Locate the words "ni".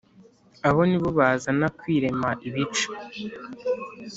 0.89-0.97